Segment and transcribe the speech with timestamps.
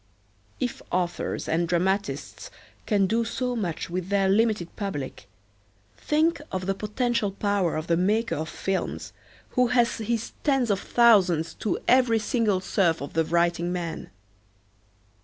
[0.59, 2.49] If authors and dramatists
[2.87, 5.27] can do so much with their limited public,
[5.95, 9.13] think of the potential power of the maker of films,
[9.49, 14.09] who has his tens of thousands to every single serf of the writing man.